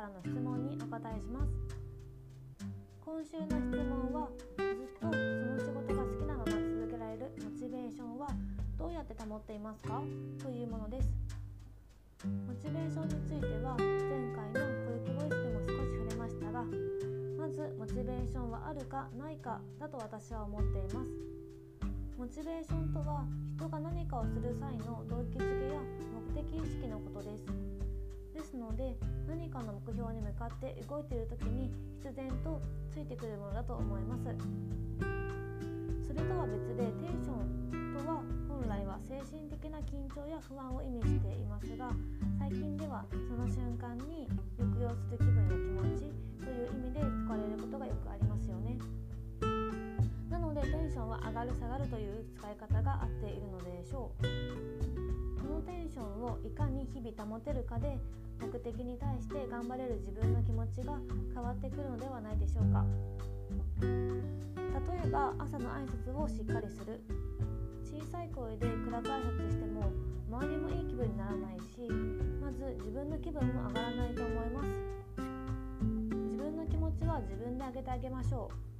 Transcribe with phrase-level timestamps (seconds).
[0.00, 1.52] からの質問にお答えします。
[3.04, 8.28] 今週の質問はずっとその仕事が好きなまま続けられるモチベーションは
[8.78, 10.00] どうやって保っていますか？
[10.40, 11.12] というものです。
[12.24, 13.92] モチベーションについては前
[14.32, 16.64] 回の小雪ボイスでも少し触れましたが
[17.36, 21.10] まずモチベーションはあるかないかだと私は思っています。
[22.16, 25.80] モチベーションとは人が何かをする際の動機づけや
[26.32, 27.44] 目的意識のことです。
[28.40, 28.96] ですので
[29.28, 31.68] 何かの目標に向かって動いている時に
[32.00, 34.24] 必然とついてくるものだと思います。
[36.08, 41.92] それとは別でテンションとは本来は精神的な緊張や不安を意味していますが
[42.38, 44.26] 最近ではその瞬間に
[44.56, 46.08] 抑揚する気分や気持ち
[46.40, 48.78] という意味で使われることがよくありますよね。
[50.30, 54.24] なのでテンションは上がる下がるという使い方が合っているのでしょう。
[55.46, 57.98] このテンションをいかに日々保てるかで
[58.40, 60.98] 目的に対して頑張れる自分の気持ちが
[61.34, 62.84] 変わってくるのではないでしょうか。
[63.80, 63.88] 例
[65.06, 67.00] えば朝の挨拶をしっかりする。
[67.84, 69.92] 小さい声で暗く挨拶しても
[70.30, 71.88] 周りもいい気分にならないし
[72.40, 74.68] まず自分の気分も上がらないと思います。
[76.30, 78.70] 自分の気持ちは自分で上げてあげましょう。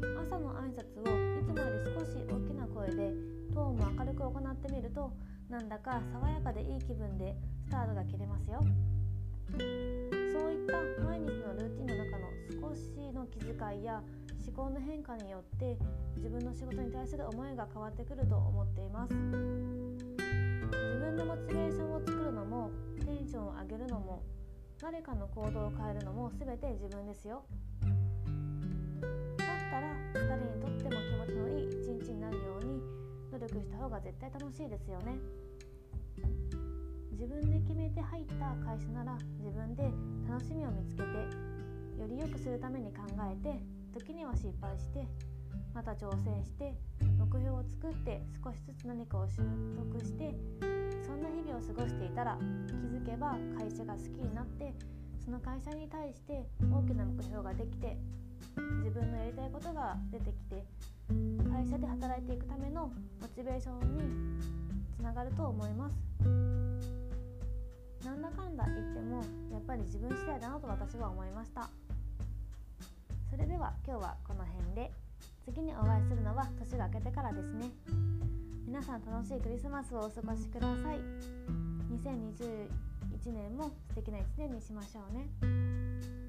[0.00, 1.04] 朝の挨拶を
[1.40, 3.12] いつもより少し大きな声で
[3.52, 5.12] トーンも明るく行ってみると
[5.50, 7.34] なんだか爽やかでいい気分で
[7.64, 8.60] スタートが切れますよ。
[9.50, 12.30] そういった毎日のルーティンの中の
[12.70, 14.00] 少しの気遣いや
[14.46, 15.76] 思考の変化によって
[16.16, 19.14] 自分の仕事に対する思いが変わってくると思っています。
[19.14, 19.18] 自
[21.00, 22.70] 分のモチベーションを作るのも
[23.04, 24.22] テンションを上げるのも
[24.80, 27.44] 誰かの行動を変えるのも全て自分ですよ。
[29.00, 30.99] だったら2人にとっても
[33.80, 35.16] 方が絶対楽しいですよね。
[37.12, 39.84] 自分で決めて入った会社なら自分で
[40.28, 41.08] 楽しみを見つけて
[42.00, 43.60] より良くするために考えて
[43.92, 45.06] 時には失敗して
[45.74, 46.72] また挑戦して
[47.18, 49.42] 目標を作って少しずつ何かを習
[49.76, 50.34] 得して
[51.04, 54.72] そんな日々を過ごしていたら気づけば会社が好きになって
[55.22, 57.98] その会社に対して大きな目標ができて
[58.82, 60.64] 自分のやりたいことが出てきて
[61.70, 64.02] 社で働いていくためのモチベーションに
[64.98, 65.92] つながると思います。
[68.04, 69.22] なんだかんだ言っても
[69.52, 71.70] やっぱり自分次第だなと私は思いました。
[73.30, 74.90] それでは今日はこの辺で。
[75.44, 77.70] 次にお会いするのは年が明けてからですね。
[78.66, 80.98] 皆さん楽しいクリスマスをお過ごしください。
[82.04, 82.68] 2021
[83.32, 86.19] 年も素敵な1年にしましょうね。